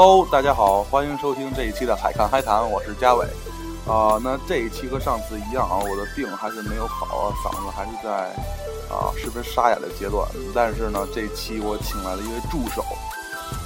[0.00, 3.26] Hello，大家好，欢迎收听这一期的海看海谈，我是嘉伟。
[3.84, 8.08] 啊，那这一期和上次一样啊，我的病还是没有好，嗓子还是在
[8.88, 10.24] 啊十分沙哑的阶段。
[10.54, 12.84] 但是呢，这期我请来了一位助手，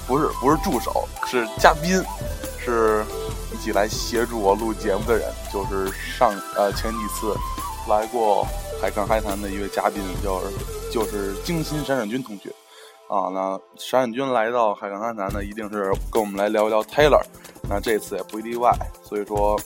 [0.06, 2.02] 不是不是助手，是嘉宾，
[2.58, 3.04] 是
[3.52, 7.36] 一起来协助我录节目的人，就是上呃前几次
[7.90, 8.46] 来过
[8.80, 12.50] 海看海谈的一位嘉宾，就是就是精心闪闪君同学。
[13.12, 17.22] 啊，那闪闪君来到海看海谈呢，一定是跟我们来聊一聊 Taylor。
[17.68, 18.72] 那这次也不例外，
[19.04, 19.60] 所以说。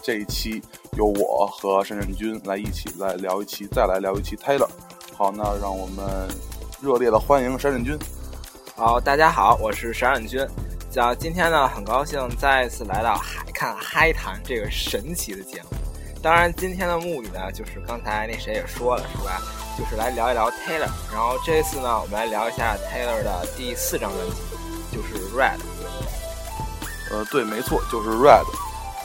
[0.00, 0.62] 这一期
[0.92, 4.68] 由我和沈沈军来一起来聊一期，再来聊一期 Taylor。
[5.14, 6.28] 好，那让我们
[6.80, 7.98] 热烈的欢迎沈沈军。
[8.76, 10.46] 好，大家好，我是沈沈军。
[10.88, 15.70] 叫今天呢，很高兴再一次来到海看嗨谈这个神奇的节目。
[16.22, 19.42] 当然，今天的目的呢，就是刚才那谁也说了，是吧？
[19.78, 20.90] 就是来聊一聊 Taylor。
[21.12, 24.36] 然后这次呢，我们来聊一下 Taylor 的第四张专辑，
[24.90, 25.60] 就是 Red。
[27.12, 28.44] 呃，对，没错，就是 Red。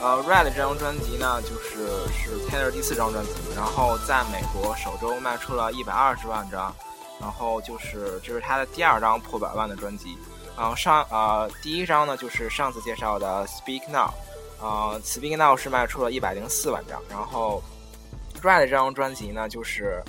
[0.00, 6.74] 呃，Red 这张专辑呢，就是是 Taylor 第四张专辑，然后在美国首周卖出了一百二十万张，
[7.20, 10.18] 然后就是这是他的第二张破百万的专辑，
[10.58, 14.10] 然后上呃第一张呢就是上次介绍的 Speak Now，
[14.60, 17.62] 呃 Speak Now 是卖出了一百零四万张，然后
[18.42, 20.02] Red 这张专辑呢就是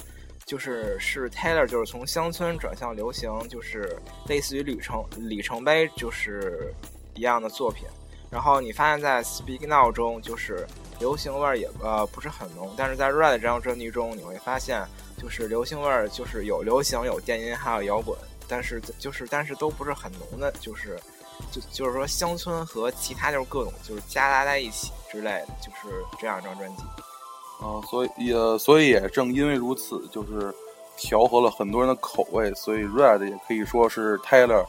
[0.45, 6.71] 就是是 Taylor 就是从乡村转向流行，就是类似于里程里程碑就是
[7.15, 7.87] 一样的作品。
[8.29, 10.67] 然后你发现，在 Speak Now 中，就是
[10.99, 14.85] 流行味儿也呃不是很浓，但是在 Red 这张专辑中，你会发现，
[15.17, 20.99] 就是流行味儿就是有流行、有电音，还有摇滚，但是就是但是都不是很浓的，就是
[21.51, 26.83] 就就是说乡村和其他就是各种就是夹杂在一起之类的，就是这样一张专辑。
[27.63, 30.53] 嗯，所以也所以也正因为如此，就是
[30.97, 34.65] 调和了很多人的口味，所以 Red 也可以说是 Taylor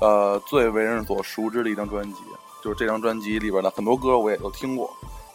[0.00, 2.20] 呃最为人所熟知的一张专辑。
[2.62, 4.88] 就是这张专辑里边的很多歌我也都听过，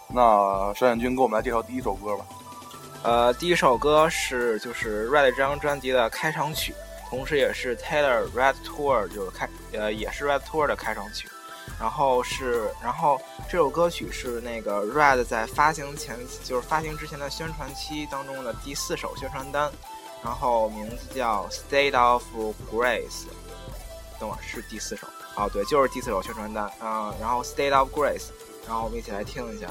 [0.07, 2.25] 那山眼君给我们来介绍第一首歌吧。
[3.03, 6.73] 呃，第一首歌是就是《Red》这张专辑的开场曲，
[7.09, 11.27] 同时也是 Taylor Red Tour 就是开呃也是 Red Tour 的开场曲。
[11.79, 13.19] 然后是然后
[13.50, 19.72] 这首歌曲是那个 Red 在发行前就是发行之前的宣传期当中的第四首宣传单，
[20.23, 22.23] 然后名字叫《State of
[22.72, 23.25] Grace》。
[24.19, 25.06] 等会儿是第四首。
[25.35, 28.19] 哦，对，就是第四首宣传单啊，然后《State of Grace》，
[28.66, 29.69] 然后我们一起来听一下。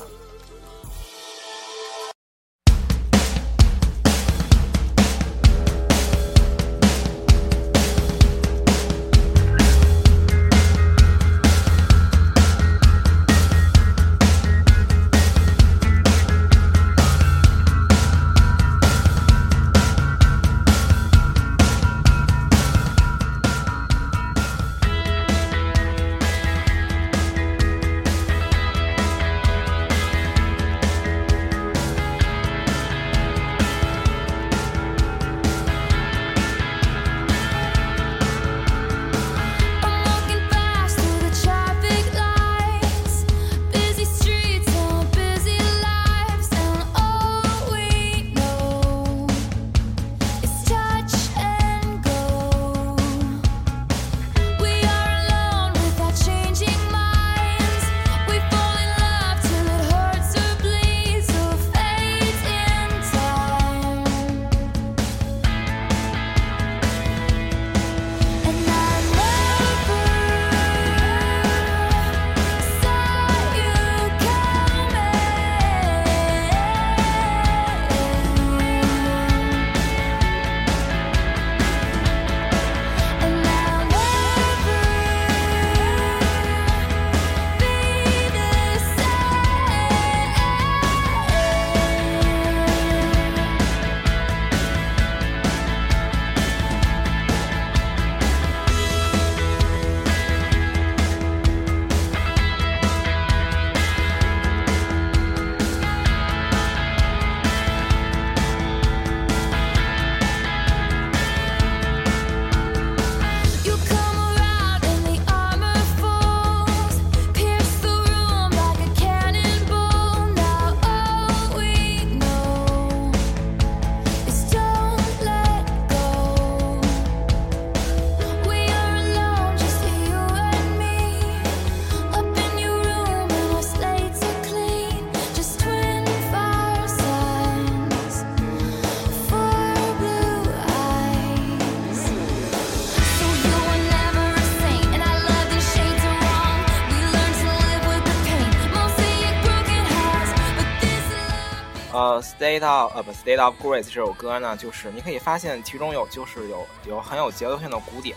[152.39, 158.15] State of 呃不 State of Grace 这首歌呢，就是你可以发现其中有就是有有很有节奏性的鼓点，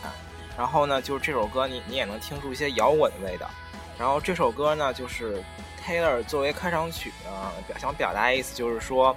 [0.58, 3.50] 然后呢，就是这首歌你你也能听出一些摇滚的味道。
[3.98, 5.42] 然后这首歌呢，就是
[5.86, 9.16] Taylor 作为开场曲呢，表想表达的意思就是说，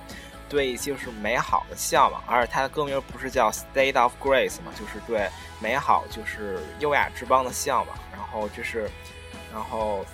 [0.48, 5.28] 对就是美好的向往，而且它的歌名不是叫 State of Grace 嘛，就是对
[5.60, 7.96] 美好就是优雅之邦的向往。
[8.12, 8.88] 然后这是，
[9.52, 10.04] 然后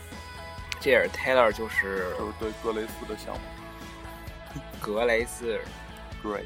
[0.81, 3.41] 这也是 Taylor 就是就是对格雷斯的向往。
[4.81, 5.59] 格雷斯
[6.23, 6.45] ，Grace，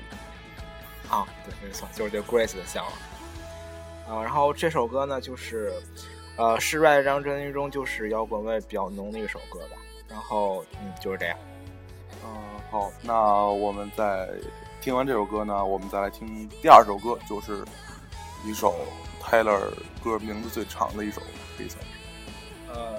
[1.09, 4.19] 啊，对，没错，就是这 Grace 的向往。
[4.19, 5.73] 啊，然后这首歌呢，就是。
[6.35, 9.77] 呃，是 Red 这张专辑中就是摇滚味比较浓的一首歌吧。
[10.09, 11.39] 然后，嗯，就是这样。
[12.25, 12.31] 嗯，
[12.71, 13.15] 好，那
[13.45, 14.31] 我们在
[14.81, 17.63] 听完这首歌呢，我们再来听第二首歌，就是
[18.47, 18.75] 一首
[19.23, 19.61] Taylor
[20.03, 21.21] 歌名字最长的一首，
[21.59, 22.73] 可以算是。
[22.73, 22.99] 呃，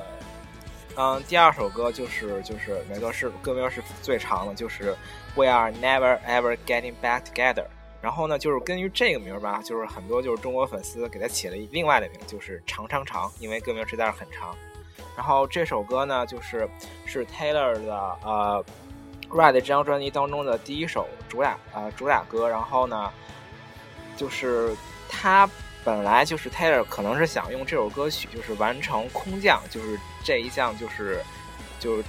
[0.95, 4.95] 嗯，第二首歌就是就是没错，是歌名是最长的，就是
[5.36, 7.66] We Are Never Ever Getting Back Together。
[8.00, 14.56] 然后呢，就是根据这个名吧，就是很多就是中国粉丝给他起了另外的名，就是长长长，因为歌名实在是很长。
[15.16, 16.69] 然后这首歌呢，就是
[17.06, 18.66] 是 Taylor 的呃
[19.36, 22.48] 《Red》这张专辑当中的第一首主打呃主打歌。
[22.48, 23.12] 然后呢，
[24.18, 24.75] 就是
[25.10, 25.50] 他
[25.83, 31.24] 本来就是 Taylor 可能是想用这首歌曲就是完成空降，就是这一项就是
[31.80, 32.03] 就是。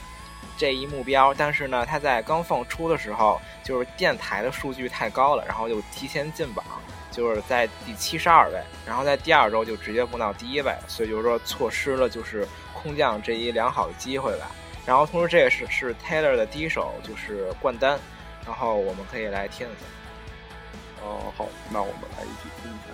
[0.57, 6.65] 这一目标，但是呢，他在刚放出的时候，就是电台的数据太高了，然后就提前进榜，
[7.11, 14.49] 就是在第七十二位，然后在第二周就直接蹦到第一位，所以就是说错失了就是空降这一良好的机会吧。
[14.87, 17.99] 然后同时这也是是 Taylor 的第一首就是冠单，
[18.47, 21.05] 然后我们可以来听一下。
[21.05, 22.94] 哦，好，那我们来一起听一下。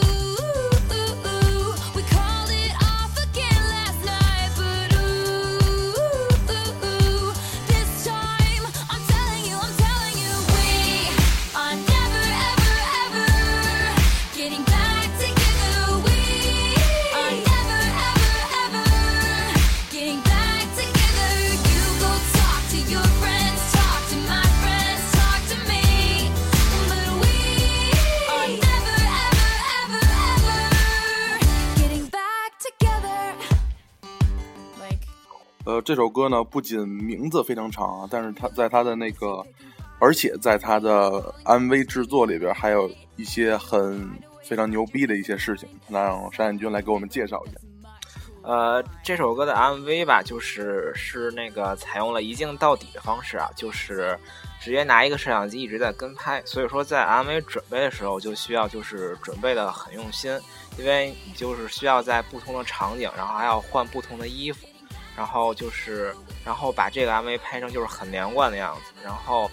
[35.71, 39.41] 呃，这首歌呢，不仅名字非常长啊，但是它在它的那个，
[39.99, 44.05] 而且在它的 MV 制作里边，还有一些很
[44.43, 45.69] 非常牛逼的一些事情。
[45.87, 47.55] 那让山眼君来给我们介绍一下。
[48.43, 54.19] 呃，这首歌的 MV 吧，就是是那个采用了一镜到底的方式啊，就是
[54.59, 60.37] 直接拿一个摄像机一直在跟拍，所以说在 MV 准备的时候就需要就是准备的很用心，
[60.77, 64.67] 因为你就是需要在不同的场景，然后还要换不同的衣服。
[65.15, 66.15] 然后就是，
[66.45, 68.93] 然后把这个 MV 拍成就是很连贯的样子。
[69.03, 69.49] 然后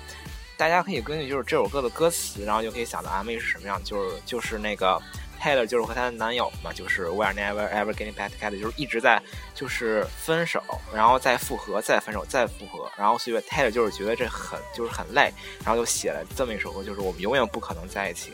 [0.57, 3.83] 大家可以根据就是这首歌的歌词，然后就可以想到 MV 是什么样。
[3.85, 5.01] 就是就是那个
[5.41, 9.23] Taylor 就是和她的男友嘛，就是 We're never ever getting back together，就是一直在
[9.55, 10.63] 就是分手，
[10.93, 12.91] 然后再复合，再分手，再复合。
[12.97, 15.33] 然后所以 Taylor 就是觉得这很就是很累，
[15.65, 18.33] 然后就写了这么一首歌，就是我们永远不可能在一起。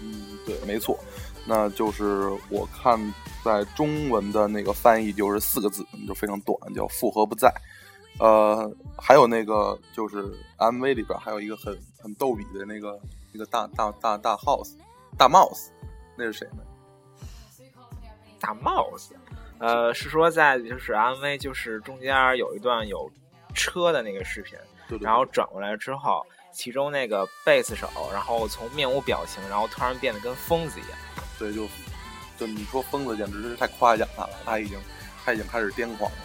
[0.00, 0.98] 嗯，对，没错。
[1.44, 3.00] 那就是我看
[3.46, 7.48] 在中文的那个翻译就是四个字，就非常短，叫“复合不在”。
[8.18, 10.24] 呃，还有那个就是
[10.58, 12.98] MV 里边还有一个很很逗比的那个
[13.32, 14.72] 那个大大大大 house
[15.16, 15.68] 大 mouse，
[16.16, 16.62] 那是谁呢？
[18.40, 19.10] 大 mouse，
[19.58, 23.08] 呃，是说在就是 MV 就是中间有一段有
[23.54, 24.58] 车的那个视频，
[25.00, 30.98] 然后转过来之后，其中那个贝斯手，然后从面无表情，然后突然变得跟疯子一样。
[31.38, 31.66] 对，就
[32.38, 34.78] 就你说疯子简直是太夸奖他了，他已经
[35.24, 36.16] 他已经开始癫狂了。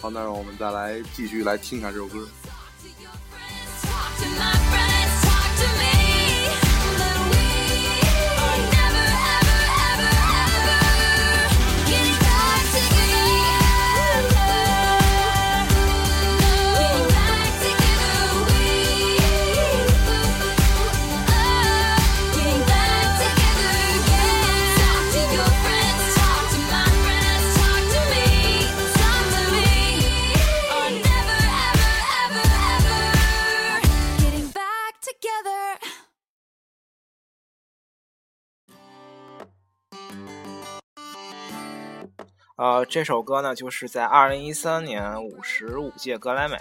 [0.00, 2.28] 好，那让我们再来继续来听一下这首歌。
[42.66, 46.58] 呃，这首歌呢，就是在二零一三年五十五届格莱美，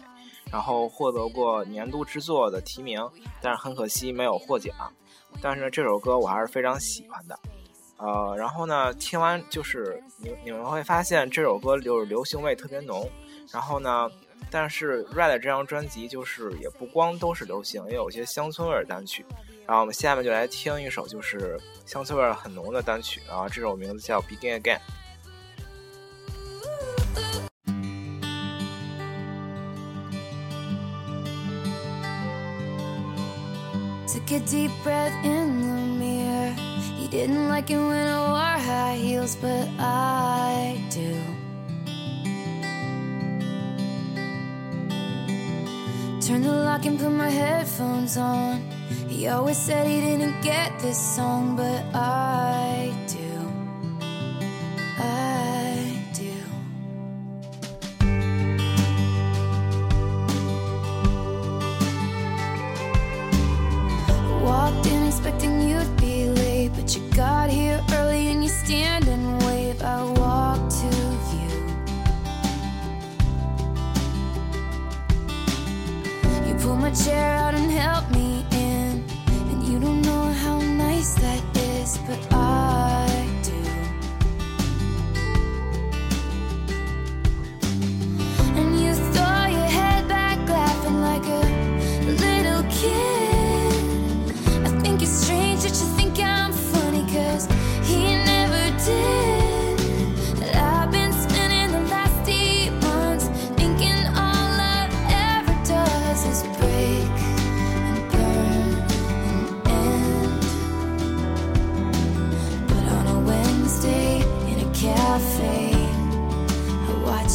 [0.52, 3.02] 然后获得过年度制作的提名，
[3.42, 4.72] 但是很可惜没有获奖。
[5.42, 7.40] 但是呢这首歌我还是非常喜欢的。
[7.98, 13.10] 呃，然后呢，听完就是你你们会发现这首歌就是流行味特别浓。
[13.52, 14.08] 然后呢，
[14.52, 19.26] 但是 Red 这张专辑就是也不光都是流行，也有些乡村味的单曲。
[19.66, 24.78] 然后我们下面就来听一首就是乡村味很浓的单曲啊，这首名字叫《Begin Again》。
[34.36, 36.52] A deep breath in the mirror.
[36.98, 41.14] He didn't like it when I wore high heels, but I do.
[46.20, 48.60] Turn the lock and put my headphones on.
[49.08, 53.25] He always said he didn't get this song, but I do.
[68.66, 69.05] stand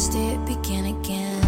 [0.00, 1.42] watched it begin again.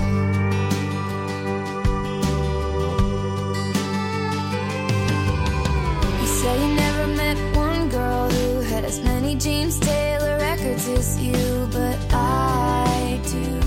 [6.21, 11.19] You say you never met one girl who had as many James Taylor records as
[11.19, 13.61] you, but I do.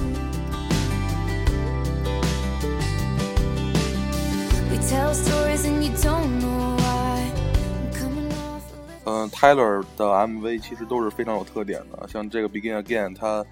[4.70, 7.32] We tell stories and you don't know why.
[7.34, 9.26] I'm coming off a little.
[9.26, 13.44] 嗯，Tyler 的 MV 其实都是非常有特点的，像这个 Begin Again，它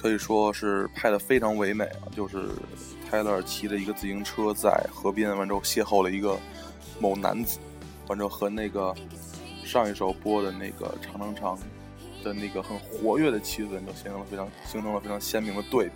[0.00, 2.48] 可以说是拍的非常唯美啊，就是
[3.10, 6.38] 泰勒骑着一个自行车在河边，完之后邂逅了一个
[6.98, 7.58] 某男子，
[8.08, 8.94] 完之后和那个
[9.62, 11.58] 上一首播的那个长长长
[12.24, 15.92] 的那个很活跃的气氛，就形成了非常形成了非常鲜明的对比。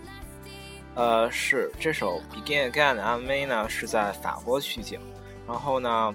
[0.93, 4.99] 呃，是这首《Begin Again》的 MV 呢是在法国取景，
[5.47, 6.13] 然后呢，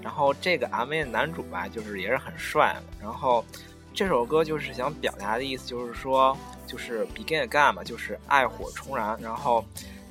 [0.00, 2.76] 然后这个 MV 的男主吧，就是也是很帅。
[3.02, 3.44] 然后
[3.92, 9.18] 这首歌就是想表达的意思，就是说，就是 Begin Again 嘛，就是爱火重燃。
[9.22, 9.64] 然后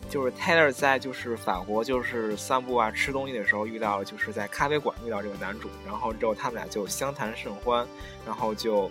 [0.10, 7.86] 就是 Taylor 在就是法国就是散步啊吃东西的时候遇到，就是在咖啡馆遇到这个男主，然后之后他们俩就相谈甚欢，
[8.26, 8.90] 然后就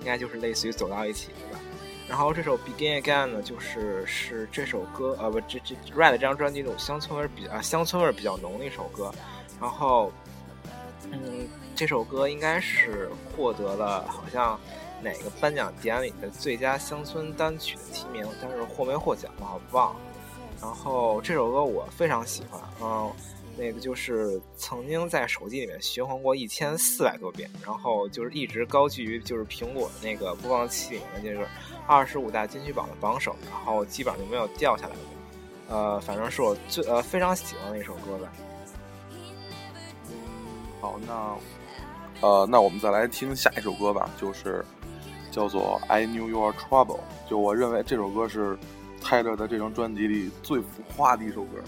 [0.00, 1.60] 应该就是类似于走到一起，对吧？
[2.08, 9.12] 然后这首《Begin Again》呢，就是是这首歌，呃不，这这 Red 这张专辑那种乡村味儿比啊乡村味比较浓的一首歌。
[9.60, 10.12] 然后，
[11.10, 14.56] 嗯，这首歌应该是获得了好像
[15.02, 20.00] 哪个颁奖典礼的最佳乡村单曲的提名，但是获没获奖我忘了。
[20.60, 23.12] 然后这首歌我非常喜欢，嗯，
[23.56, 31.46] 那个就是曾经在手机里面循环过一千四百多遍，然后就是一直高居于就是苹果那个播放器里面就是
[31.86, 35.76] 二十五大金曲榜的榜首，然后基本上就没有掉下来过。
[35.76, 38.32] 呃，反正是我最呃非常喜欢的一首歌吧。
[40.80, 41.36] 好，那
[42.20, 44.64] 呃，那我们再来听下一首歌吧，就是
[45.36, 46.96] 叫做《I Knew Your Trouble》。
[47.28, 48.58] 就我认为这首歌是
[49.02, 51.58] 泰勒的这张专辑里最浮夸的一首歌。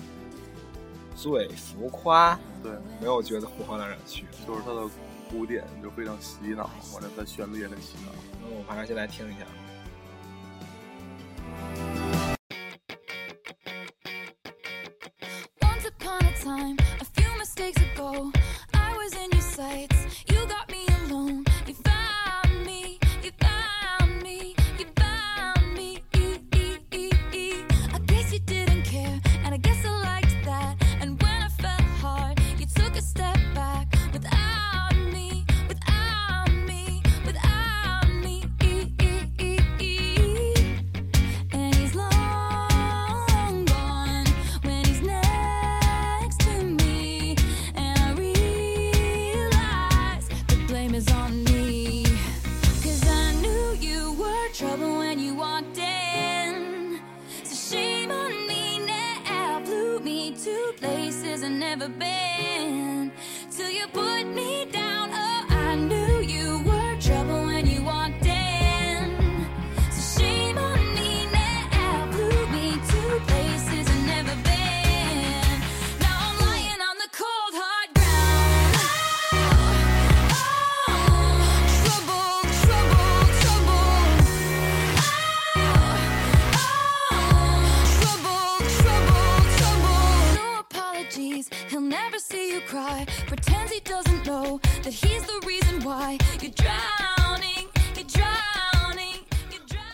[1.15, 4.25] 最浮夸，对，没有觉得浮夸到哪儿去。
[4.47, 4.89] 就是它的
[5.31, 8.13] 鼓点就非常洗脑，完了它旋律也很洗脑。
[8.41, 9.45] 那我们还是先来听一下。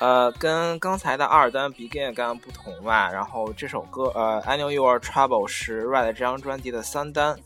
[0.00, 7.38] 呃，跟刚才的二单 Begin 刚刚不同吧，然后这首歌呃 I Know You Are Trouble 是 Red 这张专辑的三单，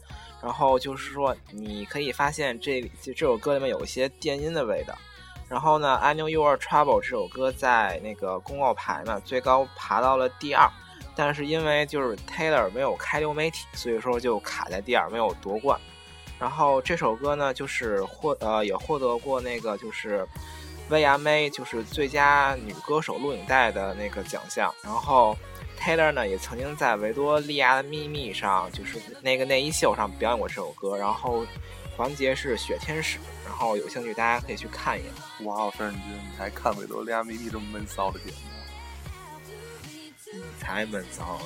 [0.43, 4.95] 然后就是说你可以发现这这这首歌里面有一些电音的味道。
[5.49, 10.69] 然后呢，I Know You Are Trouble 这首歌在那个公告牌呢最高爬到了第二，
[11.15, 15.79] 但是因为就是 Taylor 没有开流媒体，所以说就卡在第二，没有夺冠。
[16.39, 20.27] 然后这首歌呢，就是获呃也获得过那个就是
[20.91, 24.75] VMA 就是最佳女歌手录影带的那个奖项。
[24.83, 25.37] 然后
[25.79, 30.97] Taylor 呢也曾经在维多利亚的秘密上就是那个内衣秀上表演过这首歌。
[30.97, 31.47] 然后
[31.97, 35.13] 环节是雪天使，然后有兴趣大家可以去看一眼。
[35.47, 38.37] 哇哦，山人君，你还看维多利亚秘密这么闷骚的节目？
[40.33, 41.41] 你才闷骚！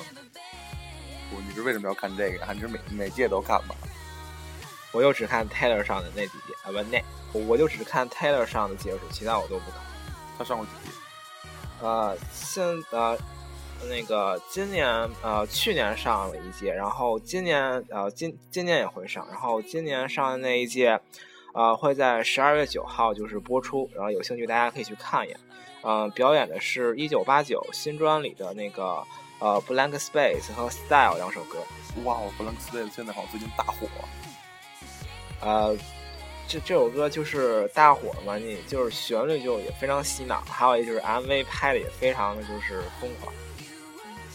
[1.29, 2.53] 不，你是为什么要看这个？
[2.53, 3.75] 你是每每届都看吧？
[4.93, 7.03] 我就只看 Taylor 上的那几届啊，不那
[7.33, 9.79] 我就只看 Taylor 上的结束，其他我都不看。
[10.37, 10.91] 他上过几届？
[11.81, 13.17] 呃，现呃
[13.89, 14.87] 那个今年
[15.21, 20.99] 呃去年上了一届，然后今年呃今今年也会上，然后今年上的那一届，
[21.53, 25.39] 呃会在十二月九号就是播出，然后有兴趣大家可以去看一眼。
[25.85, 29.03] 嗯、表演的是一九八九新专里的那个
[29.39, 31.59] 呃 Blank Space 和 Style 两首歌。
[32.05, 33.87] 哇哦，弗兰克斯贝现在好像最近大火。
[35.43, 35.75] 呃，
[36.47, 43.33] 这这首歌就是大火嘛，你就是旋律就也非常洗脑，还有一就是 MV 拍的也非常的就是疯狂。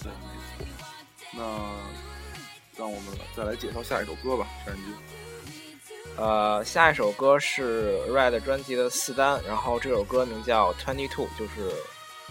[0.02, 0.68] 对，没错。
[1.32, 1.40] 那
[2.76, 4.94] 让我们再来介绍下一首歌吧，山人君。
[6.16, 11.72] 呃，下一首歌是 Red 专辑的四单，然后这首歌名叫 Twenty Two，就是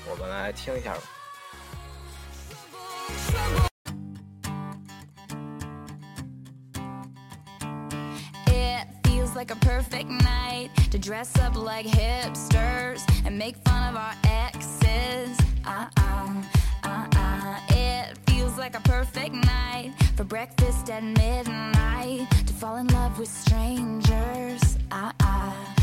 [0.09, 1.01] 我们来听一下吧。
[9.37, 15.37] Like a perfect night to dress up like hipsters and make fun of our exes.
[15.63, 16.43] Uh uh,
[16.83, 17.59] uh uh.
[17.69, 23.29] It feels like a perfect night for breakfast at midnight to fall in love with
[23.29, 24.79] strangers.
[24.91, 25.76] Uh uh,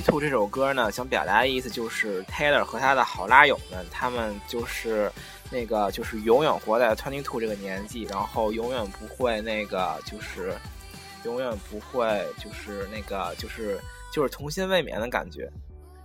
[0.00, 5.10] Two》这首歌呢，想表达的意思就是 Taylor 和他的好拉友们，他们就是
[5.50, 10.56] 那个就是永远活在 Twenty Two 这个年纪，然后永远不会那个就是
[11.24, 13.80] 永远不会就是那个就是
[14.12, 15.50] 就是童心未泯的感觉，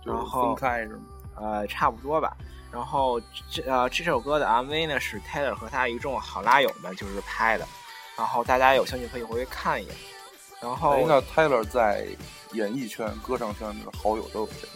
[0.04, 1.02] 然后分开是吗？
[1.36, 2.36] 呃，差不多吧。
[2.72, 7.66] 然后这呃这首歌的 MV 呢是 Taylor 和他一众好拉友们就是拍的，
[8.16, 9.94] 然后大家有兴趣可以回去看一眼。
[10.60, 12.06] 然后哎，那 Taylor 在
[12.52, 14.68] 演艺圈、歌唱圈的好友都有谁？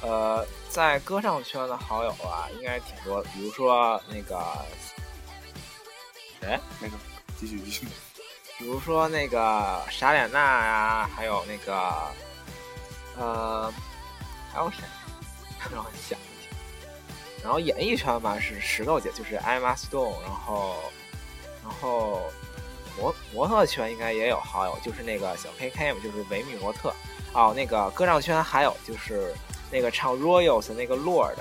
[0.00, 4.38] 呃，在歌唱圈的好友啊，应该挺多的，比如说那个，
[6.42, 6.94] 哎，那个
[7.36, 7.86] 继续继续，
[8.58, 12.12] 比如说那个傻脸娜啊、还有那个，
[13.16, 13.72] 呃，
[14.52, 14.78] 还有谁？
[15.74, 16.18] 让我想一想。
[17.42, 20.76] 然后演艺圈吧是石头姐，就是 Emma Stone，然后，
[21.62, 22.22] 然后
[22.98, 26.92] 模模特圈应该也有好友，就是那个小 KK 嘛，就是维密模特。
[27.34, 29.34] 哦，那个歌唱圈还有就是
[29.70, 31.36] 那个唱 Royals 那个 Lord，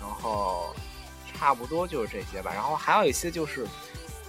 [0.00, 0.74] 然后
[1.32, 2.52] 差不多就是这些吧。
[2.52, 3.66] 然后还有一些就是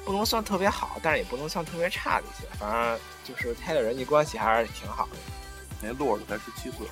[0.06, 5.18] 不能算特别好，但是也不能算特别差的一些，反正就是他的人际关系还是挺好的。
[5.82, 6.88] 那洛尔才十七岁，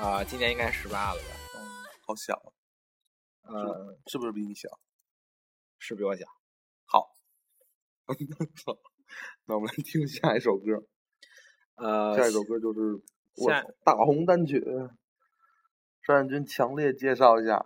[0.00, 1.28] 呃，今年应该十八了吧？
[1.56, 1.60] 嗯，
[2.06, 2.34] 好小
[3.42, 4.68] 啊，呃，是不是比你小？
[5.78, 6.24] 是比我小。
[8.66, 8.76] 好，
[9.46, 10.84] 那我们来听下一首歌。
[11.76, 13.00] 呃，下一首歌就是
[13.36, 13.50] 我
[13.82, 14.62] 大红单曲，
[16.06, 17.62] 张彦军强烈介绍一下。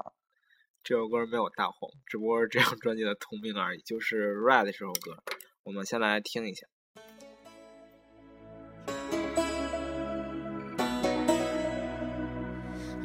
[0.84, 5.22] 这首歌没有大红，只不过是这张专辑的同名而已，就是《Red》这首歌。
[5.64, 6.66] 我们先来听一下。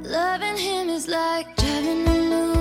[0.04, 2.53] Loving him is like driving a new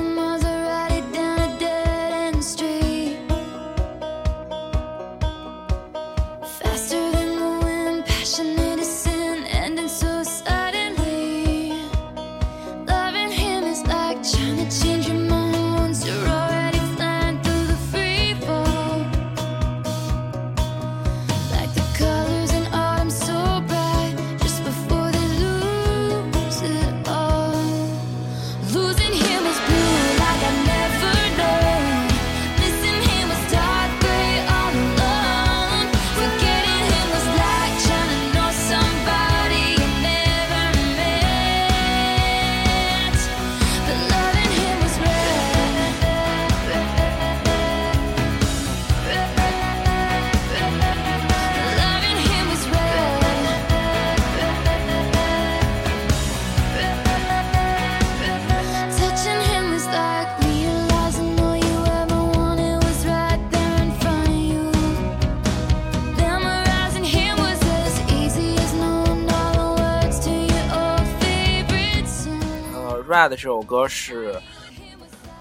[73.22, 74.35] Red》这首歌是，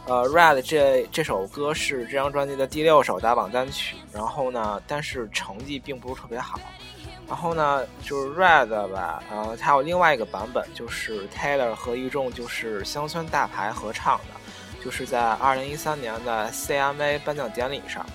[0.06, 3.96] 呃，《Red》这这首歌是这张专辑的第六首打榜单曲。
[4.14, 6.60] 然后呢，但是成绩并不是特别好。
[7.28, 18.06] 然后呢，就是《Red》吧，呃，它有另外一个版本，就是 Taylor 和一众就是乡村大牌合唱的，就是在二零一三年的 CMA 颁奖典礼上。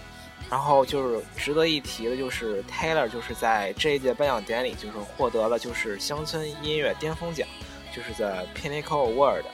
[0.48, 7.48] 然后就是值得一提的，就是 Taylor 就是在这一届颁奖典礼就是获得了就是乡村音乐巅峰奖。
[7.96, 9.44] 就是在 Pinnacle Award，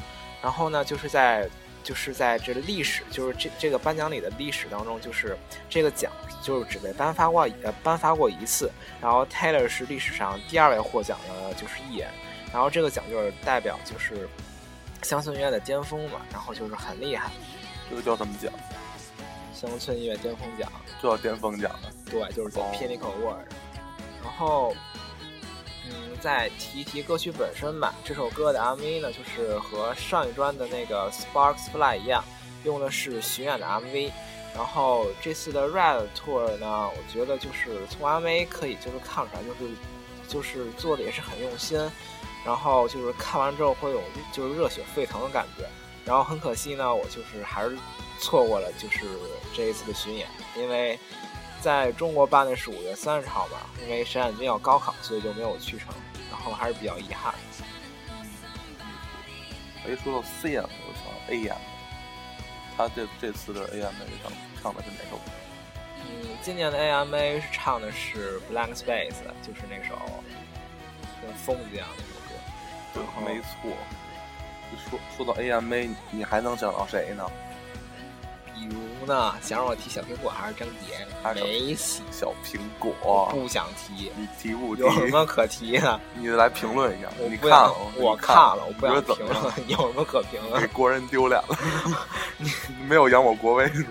[0.42, 1.48] 然后呢，就是在
[1.84, 5.38] 就是在这个历史，就是这这个颁奖礼的历史当中，就是
[5.70, 6.10] 这个奖
[6.42, 8.68] 就是只被颁发过呃颁发过一次，
[9.00, 12.08] 然后 Taylor 是历史上第二位获奖的就是艺人，
[12.52, 14.28] 然后这个奖就是代表就是
[15.02, 17.30] 乡村音乐的巅峰嘛，然后就是很厉害，
[17.88, 18.52] 这个叫什么奖？
[19.54, 20.68] 乡村音乐巅峰奖，
[21.00, 21.86] 这叫巅峰奖啊。
[22.10, 23.44] 对，就是在哦 Pinnacle Award。
[24.24, 24.91] 然后，嗯，
[26.22, 27.92] 再提一提歌曲本身吧。
[28.04, 32.24] 这首歌的 MV 呢，就是和上一专的那个 Sparks Fly 一样，
[32.62, 34.12] 用的是巡演的 MV。
[34.54, 39.74] 然后这次的 Red Tour 呢，我觉得就是从 MV 可以就是看出来，就是
[40.28, 41.76] 就是做的也是很用心。
[42.44, 44.00] 然后就是看完之后会有
[44.32, 45.66] 就是热血沸腾的感觉。
[46.04, 47.76] 然后很可惜呢，我就是还是
[48.20, 49.00] 错过了就是
[49.54, 50.98] 这一次的巡演，因为
[51.62, 55.94] 在中国办的是五月三十号吧，因为沈冉军要高考，所以就没有去成，
[56.28, 57.32] 然后还是比较遗憾。
[59.86, 61.56] 一，说到 CM，我想 AM，
[62.76, 65.30] 他这这次的 AMA 唱唱的是哪首歌？
[66.04, 69.96] 嗯，今年的 AMA 是唱的是 Blank Space，就是那首
[71.20, 72.34] 跟疯子一样那首歌。
[72.94, 73.70] 对，没错。
[74.72, 77.24] 就说说到 AMA，你还能想到谁呢？
[78.54, 81.06] 比如呢，想让我提小苹果还是张杰？
[81.34, 84.10] 没戏，小苹果，不想提。
[84.16, 84.90] 你提不提有？
[84.92, 86.00] 什么可提的？
[86.14, 87.08] 你来评论一下。
[87.18, 87.74] 我看了？
[87.96, 89.02] 我看了，我不想？
[89.02, 89.52] 评论。
[89.68, 90.66] 有什么可评给？
[90.68, 91.58] 国人丢脸了，
[92.38, 92.50] 你
[92.88, 93.88] 没有扬我国威是吗？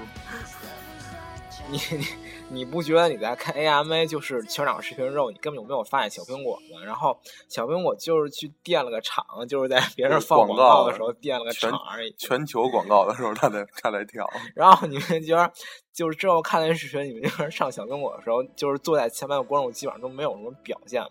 [1.69, 2.07] 你你
[2.53, 6.83] 你不觉得你在看 AMA 就是全场视频之后，你根本就没有发现小苹果吗？
[6.83, 12.13] 然后小苹果就是去垫了个场，就是在别人放广告的时候垫了个场而已。
[12.17, 14.29] 全球广告的时候，他在他在跳。
[14.53, 15.49] 然后你们觉得，
[15.93, 21.01] 就是之后看那视频，你们就是上小苹果的时候，就是坐在前排的观众基本上都没有什么表现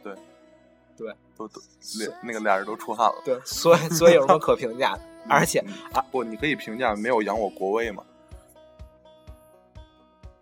[0.00, 0.14] 对，
[0.96, 1.12] 对。
[1.36, 1.60] 都都
[1.98, 3.20] 脸那个俩人都出汗了。
[3.24, 5.00] 对，所以所以有什么可评价的？
[5.28, 8.04] 而且嗯啊，不，你可以评价没有扬我国威嘛？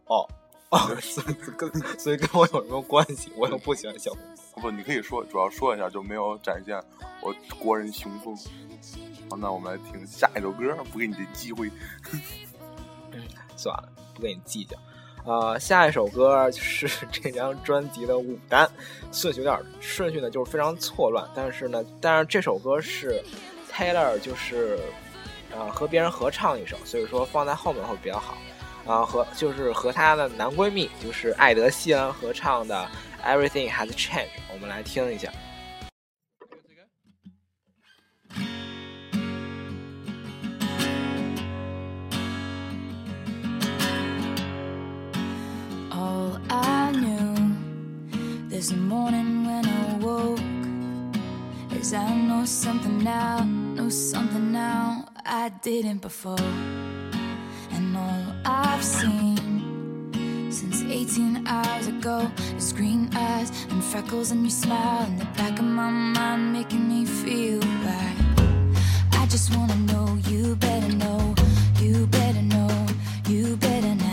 [0.05, 0.29] 哦
[0.73, 3.31] 哦， 所以跟所以跟我有什么关系？
[3.37, 4.17] 我又不喜欢小苹
[4.55, 4.63] 果。
[4.63, 6.83] 不，你可以说，主要说一下，就没有展现
[7.21, 8.35] 我国人雄风。
[9.29, 11.71] 好，那我们来听下一首歌，不给你这机会。
[13.13, 13.21] 嗯
[13.55, 14.77] 算了，不跟你计较。
[15.25, 18.69] 呃，下一首歌是 这张专辑的五单，
[19.13, 21.29] 顺序有点顺序呢，就是非常错乱。
[21.35, 23.23] 但是呢，但是这首歌是
[23.71, 24.81] Taylor 就是
[25.55, 28.37] 呃和别人合唱一首，所以说放在后面会比较好。
[28.87, 32.89] 啊、和就是和她的男闺蜜就是艾德希兰合唱的
[33.27, 35.31] 《Everything Has Changed》，我们来听一下。
[45.91, 47.55] All I knew
[48.51, 50.41] this morning when I woke
[51.81, 53.45] is I know something now,
[53.77, 56.37] know something now I didn't before.
[58.45, 59.39] I've seen
[60.51, 65.59] since 18 hours ago is green eyes and freckles and your smile in the back
[65.59, 68.17] of my mind making me feel right.
[69.13, 71.35] I just wanna know you better know,
[71.79, 72.87] you better know,
[73.29, 74.12] you better now.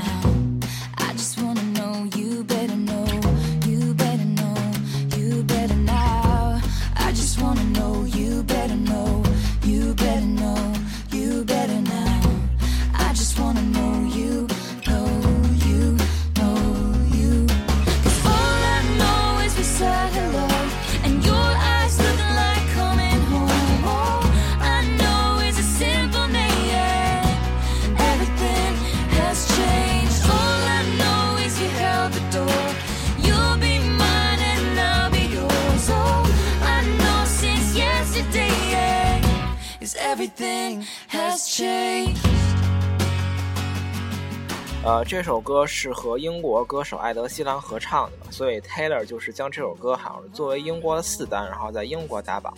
[45.10, 52.56] 这首歌是和英国歌手艾德希兰合唱的，所以 Taylor 就是将这首歌好像作为英国的四单，然后在英国打榜。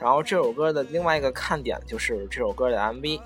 [0.00, 3.20] 然后这首歌的另外一个看点就是这首歌的 MV，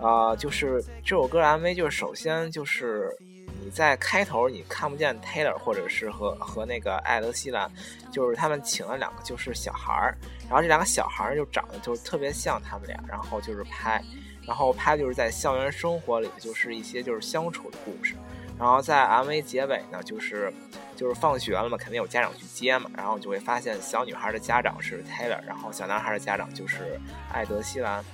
[0.00, 3.14] 啊，就是这首歌的 MV 就是首先就是
[3.62, 7.70] 你在开头你看不见 Taylor 或者是和和那个艾德希兰，
[8.10, 10.16] 就是他们请了两个就是小孩儿，
[10.48, 14.02] 然后这两个小孩儿就长得就特别像他们俩，然后就是拍。
[14.46, 18.14] 然后拍就是在校园生活里，就是一些就是相处的故事。
[18.58, 20.52] 然后在 MV 结尾呢，就是
[20.94, 27.00] 就是放学了嘛，肯定有家长去接嘛，然后就会发现小女孩的家长是 Taylor，然后小男孩的家长就是
[27.32, 28.04] 艾德希兰。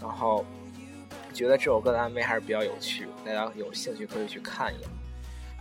[0.00, 0.46] 然后
[1.34, 4.88] 觉得这首歌的 MV 还是比较有趣，大家有兴趣可以去看一眼。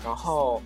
[0.01, 0.61] 然后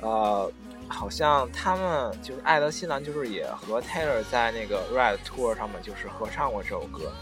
[0.00, 0.50] 呃，
[0.88, 7.12] 好像他们就是艾德希兰，就是也和 Taylor 在那个 Red Tour 上面就是合唱过这首歌。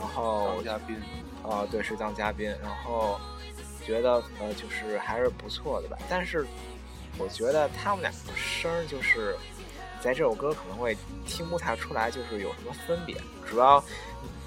[0.00, 0.96] 然后嘉宾，
[1.44, 3.20] 呃，对，是当嘉宾，然后
[3.84, 5.98] 觉得呃，就是还是不错的吧。
[6.08, 6.46] 但是
[7.18, 9.36] 我觉得他们两个声儿就是
[10.00, 13.14] 在这首歌可能会听不太出来，就是有什么分别。
[13.46, 13.82] 主要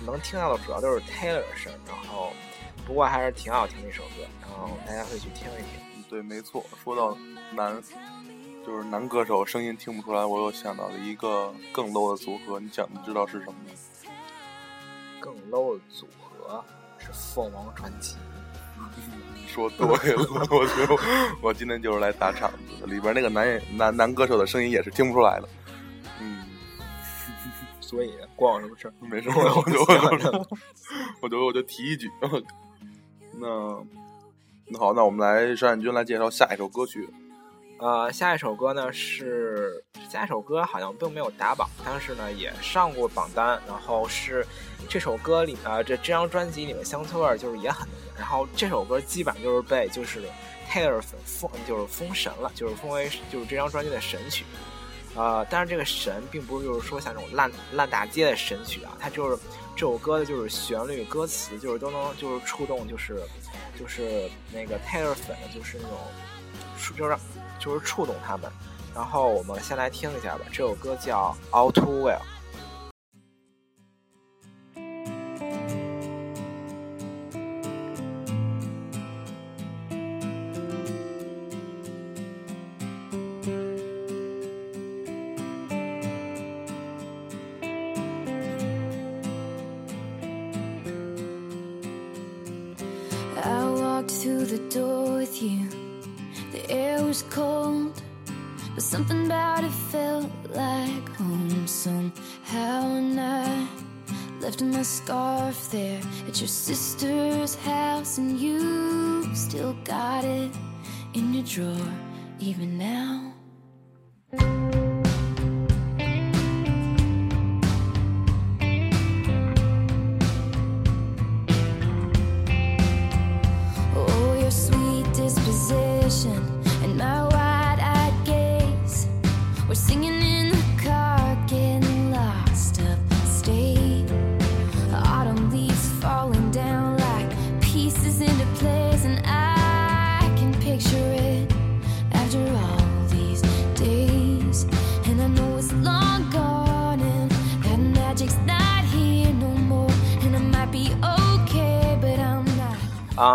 [0.06, 2.32] 能听到的主要都是 Taylor 的声，然后
[2.86, 6.04] 不过还是挺好听的一首歌，然后大家可以去听一听。
[6.10, 6.66] 对，没错。
[6.84, 7.16] 说到
[7.54, 7.82] 男，
[8.66, 13.72] 就是男歌手声音听不出来，我又想到了一个更 low 的组合，你想知道是什么吗？
[15.23, 16.62] 更 low 的组合
[16.97, 18.17] 是凤凰传奇。
[19.47, 19.95] 说对了，
[20.51, 20.97] 我觉得
[21.41, 22.88] 我今天就是来砸场子的。
[22.88, 25.47] 里边那个男演男男歌手的声音也是听不出来的。
[26.19, 26.43] 嗯，
[27.79, 28.93] 所以关我什么事儿？
[28.99, 30.47] 没事，我就我就
[31.21, 32.09] 我就我就提一句。
[32.19, 33.86] 那
[34.67, 37.07] 那好，那我们来山眼君来介绍下一首歌曲。
[37.84, 43.62] 呃，下一首歌呢是下一首歌好像并没有打榜，但是呢也上过榜单。
[43.67, 44.48] 然后是
[44.88, 47.98] 这首歌里呃这这张专辑里面乡村味儿就是也很浓。
[48.17, 50.22] 然后这首歌基本上就是被就是
[50.72, 54.46] Taylor 封封就是封神了，就是封为就是这张专辑的神曲。
[55.15, 59.38] 呃，但是这个神并不是就是说像那种烂烂大街的神曲啊，它就是
[59.76, 63.22] 这首歌的就是旋律、歌词，就是都能就是触动，就是
[63.78, 65.98] 就是那个 Taylor 粉的，就是那种
[66.98, 67.17] 就是
[67.63, 68.52] 就是触动他们。
[68.93, 72.17] 然后我们先来听一下吧，这首歌叫《All Too Well》。
[106.65, 107.12] sister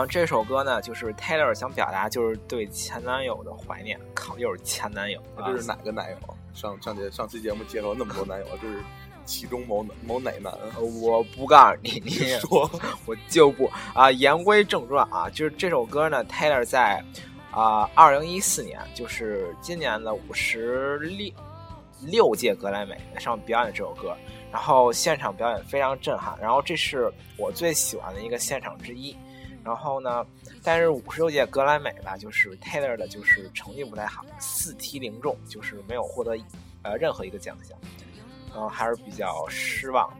[0.08, 4.00] 这首歌呢，就是 Taylor 想表达就是对前男友的怀念。
[4.14, 6.16] 靠，又是前男友，这是哪个男友？
[6.54, 8.82] 上上节上期节目介绍那么多男友，这是
[9.26, 10.50] 其中某哪某哪男？
[10.76, 12.68] 呃我不告诉你，你 说
[13.04, 14.10] 我就不啊。
[14.10, 17.04] 言归正传啊，就是这首歌呢，Taylor 在
[17.50, 21.30] 啊二零一四年，就是今年的五十六
[22.00, 24.16] 六届格莱美上表演这首歌，
[24.50, 29.14] 然后现场表演非常震撼，然后这是我最喜欢的一个现场之一。
[29.64, 30.26] 然后呢，
[30.62, 36.38] 但是五十六届格莱美吧，就是 Taylor 的就是成绩不太好，四题零中，就是没有获得
[36.82, 37.76] 呃任何一个奖项，
[38.50, 40.10] 然后还是比较失望。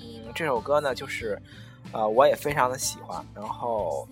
[0.00, 1.40] 嗯，这首歌呢，就是
[1.92, 4.06] 呃我也非常的喜欢，然后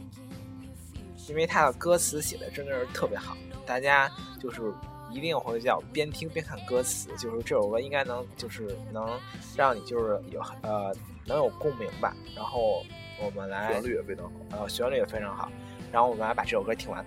[1.29, 4.73] 因为它的歌词写的真的是特别好，大家就是
[5.11, 9.09] 一定会叫边听边看歌词，就是这首歌应该能就是能
[9.57, 10.93] 让你就是有呃
[11.27, 12.17] 能有共鸣吧。
[12.35, 12.83] 然后
[13.25, 14.33] 我们来旋律也非常好。
[14.51, 15.51] 呃旋律也非常好，
[15.93, 17.05] 然后我们来把这首歌听完。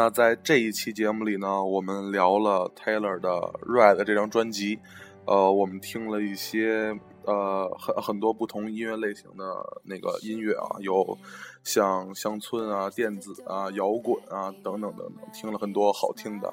[0.00, 3.28] 那在这一期节目里呢，我们聊了 Taylor 的
[3.66, 4.78] 《Red》这张专辑，
[5.26, 9.44] 呃，我们听了一些呃很很多不同音乐类型的
[9.82, 11.18] 那个音乐啊，有
[11.64, 16.50] 像乡村啊、电子啊、摇滚啊等等等等，听了很多好听的，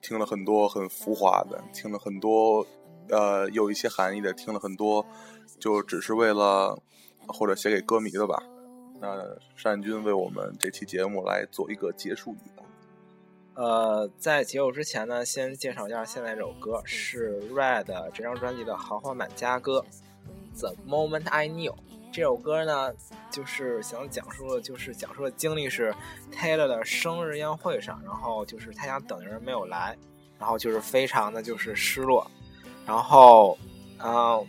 [0.00, 2.66] 听了很多很浮华的，听了很多
[3.10, 5.04] 呃有一些含义的，听了很多
[5.60, 6.74] 就只是为了
[7.26, 8.42] 或者写给歌迷的吧。
[8.98, 9.14] 那
[9.62, 12.64] 单君为我们这期节目来做一个结束语吧。
[13.58, 19.84] 呃，在结束之前呢，先介绍一下现在这首歌是 Red 这张专辑的豪华版加歌
[20.60, 21.72] 《The Moment I Knew》。
[22.12, 22.92] 这首歌呢，
[23.32, 25.92] 就是想讲述的，就是讲述的经历是
[26.32, 29.98] Taylor 的生日宴会上，然后就是他想等的人没有来，
[30.38, 32.30] 然后就是非常的就是失落，
[32.86, 33.58] 然后，
[33.98, 34.46] 嗯。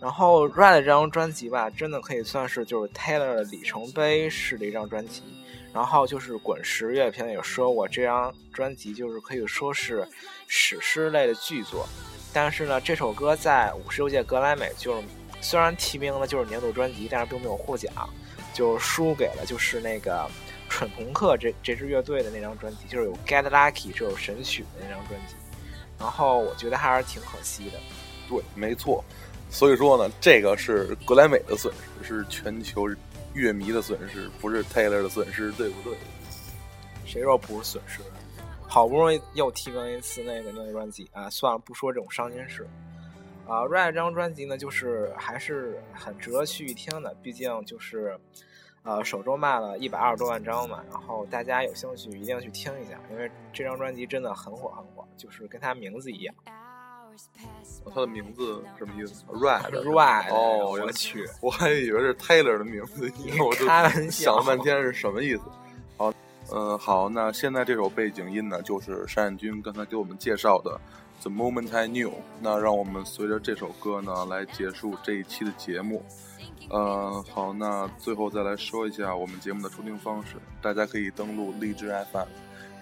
[0.00, 5.24] 然后《Red》这张专辑吧，真的可以算是就是 Taylor 的里程碑式的一张专辑。
[5.72, 10.06] 然后就是滚石乐评也说过，这张专辑就是可以说是
[10.46, 11.86] 史诗类的巨作。
[12.32, 15.02] 但是呢，这首歌在五十六届格莱美就是
[15.40, 17.92] 虽然提名了就是年度专辑，但是并没有获奖，
[18.52, 20.28] 就输给了就是那个
[20.68, 25.34] 蠢朋克这这支乐队的那张专辑，就是有《Get Lucky》这首神曲的那张专辑。
[25.98, 27.78] 然后我觉得还是挺可惜的。
[28.28, 29.04] 对，没错。
[29.50, 32.86] 所以说呢，这个是格莱美的损失，是全球
[33.38, 35.96] 乐迷的损失，不是 Taylor 的损失，对不对？
[37.06, 38.00] 谁说不是损失？
[38.66, 42.68] 好不容易又提更一次那个那个专辑啊，算了，不说这种伤心事。
[43.46, 48.18] 啊，Red 这张专辑呢，就是还是很值得去听的，毕竟就是
[48.82, 56.34] 呃首周卖了一百二十多万张嘛，然后大家有兴趣一定要去听一下，因为这张专辑真的很火很火，就是跟它名字一样。
[57.94, 60.30] 他的名字什么意思？Red，Red。
[60.30, 63.10] 哦，我去，我还以为是 Taylor 的名字，
[63.42, 63.66] 我就
[64.10, 65.42] 想了半天是什么意思。
[65.96, 66.12] 好，
[66.52, 70.78] 嗯，好，那现在这首背景音呢，就是单彦君刚才给我们介绍的
[71.22, 72.10] 《The Moment I Knew》。
[72.40, 76.04] 那让我们随着这首歌呢，来结束这一期的节目。
[76.70, 82.28] 呃，好，那最后再来说一下我们节目的收听方式，大家可以登录荔枝 FM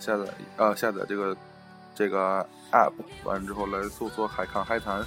[0.00, 0.24] 下载，
[0.56, 1.36] 呃，下载这个。
[1.96, 2.92] 这个 app
[3.24, 5.02] 完之后来搜索“海看嗨谈”，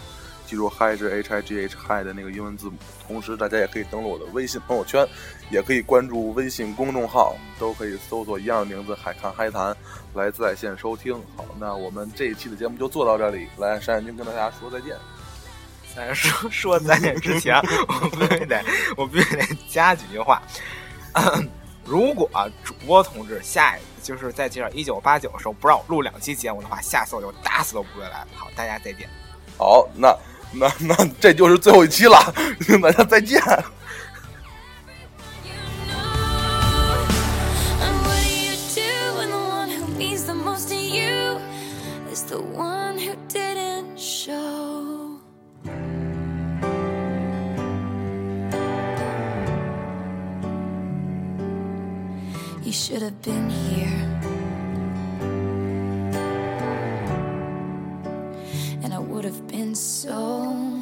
[0.46, 2.74] 记住“嗨”是 H I G H Hi 的那个英文字母。
[3.08, 5.08] 同时，大家也可以登录我的微信朋友圈，
[5.52, 9.76] 也可以关注微信公众号，都可以搜索一样的名字“海看嗨谈”
[10.16, 11.14] 来在线收听。
[11.38, 13.48] 好，那我们这一期的节目就做到这里。
[13.58, 14.96] 来，单彦君跟大家说再见。
[15.96, 17.56] 在说说再见之前，
[17.88, 18.64] 我必须得，
[18.96, 20.42] 我必须得加几句话。
[21.90, 22.30] 如果
[22.64, 28.28] 主播同志下一次就是在介绍一九八九的时候不让我录两期节目的话，下次我就打死都不会来了。
[28.36, 29.10] 好，大家再见。
[29.58, 30.16] 好，那
[30.54, 32.20] 那那这就是最后一期了，
[32.80, 33.42] 大家再见。
[52.80, 53.88] Should have been here.
[58.82, 60.79] And I would have been so